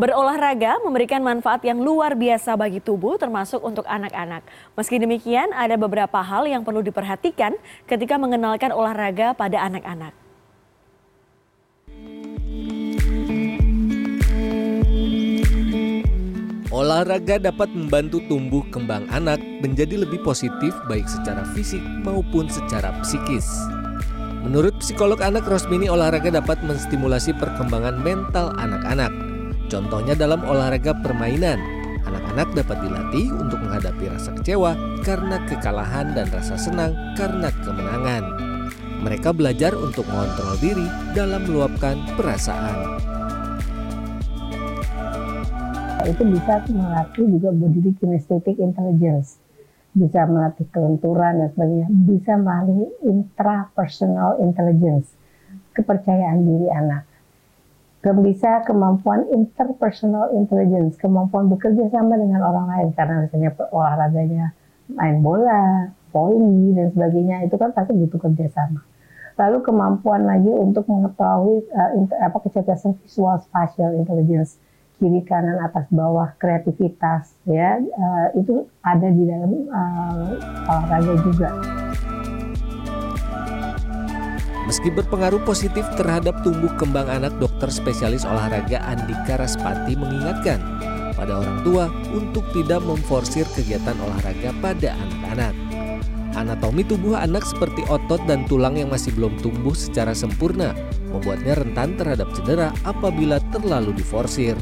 [0.00, 4.40] Berolahraga memberikan manfaat yang luar biasa bagi tubuh termasuk untuk anak-anak.
[4.72, 7.52] Meski demikian, ada beberapa hal yang perlu diperhatikan
[7.84, 10.16] ketika mengenalkan olahraga pada anak-anak.
[16.72, 23.44] Olahraga dapat membantu tumbuh kembang anak menjadi lebih positif baik secara fisik maupun secara psikis.
[24.48, 29.29] Menurut psikolog anak Rosmini, olahraga dapat menstimulasi perkembangan mental anak-anak.
[29.70, 31.62] Contohnya dalam olahraga permainan,
[32.02, 34.74] anak-anak dapat dilatih untuk menghadapi rasa kecewa
[35.06, 38.24] karena kekalahan dan rasa senang karena kemenangan.
[39.06, 42.98] Mereka belajar untuk mengontrol diri dalam meluapkan perasaan.
[46.02, 49.38] Itu bisa melatih juga body kinesthetic intelligence
[49.90, 55.10] bisa melatih kelenturan dan sebagainya, bisa melalui intrapersonal intelligence,
[55.74, 57.09] kepercayaan diri anak.
[58.00, 64.56] Bisa kemampuan interpersonal intelligence, kemampuan bekerja sama dengan orang lain karena misalnya olahraganya
[64.88, 68.80] main bola, voli dan sebagainya itu kan pasti butuh kerjasama.
[69.36, 71.92] Lalu kemampuan lagi untuk mengetahui uh,
[72.24, 74.56] apa kecerdasan visual spatial intelligence
[75.00, 80.36] kiri kanan atas bawah kreativitas ya uh, itu ada di dalam uh,
[80.68, 81.79] olahraga juga.
[84.70, 90.62] Meski berpengaruh positif terhadap tumbuh kembang anak, dokter spesialis olahraga Andika Raspati mengingatkan
[91.18, 95.54] pada orang tua untuk tidak memforsir kegiatan olahraga pada anak-anak.
[96.38, 100.70] Anatomi tubuh anak seperti otot dan tulang yang masih belum tumbuh secara sempurna
[101.10, 104.54] membuatnya rentan terhadap cedera apabila terlalu diforsir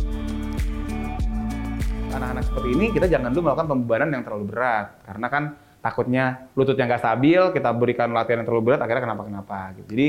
[2.09, 5.45] anak-anak seperti ini kita jangan dulu melakukan pembebanan yang terlalu berat karena kan
[5.89, 9.89] takutnya lututnya nggak stabil kita berikan latihan yang terlalu berat akhirnya kenapa-kenapa gitu.
[9.97, 10.09] jadi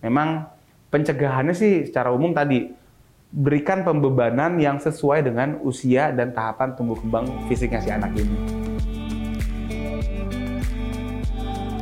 [0.00, 0.48] memang
[0.88, 2.72] pencegahannya sih secara umum tadi
[3.28, 8.36] berikan pembebanan yang sesuai dengan usia dan tahapan tumbuh kembang fisiknya si anak ini.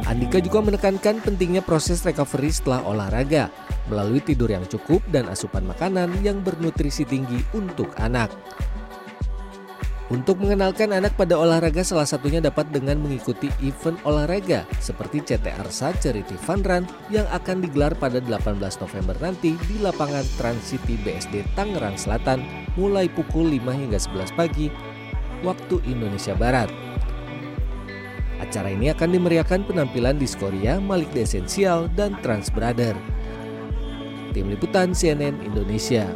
[0.06, 3.50] Andika juga menekankan pentingnya proses recovery setelah olahraga
[3.90, 8.30] melalui tidur yang cukup dan asupan makanan yang bernutrisi tinggi untuk anak.
[10.06, 15.90] Untuk mengenalkan anak pada olahraga salah satunya dapat dengan mengikuti event olahraga seperti CT Arsa
[15.98, 21.42] Charity Fun Run yang akan digelar pada 18 November nanti di lapangan Trans City BSD
[21.58, 22.46] Tangerang Selatan
[22.78, 24.70] mulai pukul 5 hingga 11 pagi
[25.42, 26.70] waktu Indonesia Barat.
[28.38, 32.94] Acara ini akan dimeriahkan penampilan Diskoria, Malik The Essential, dan Trans Brother.
[34.30, 36.06] Tim Liputan CNN Indonesia.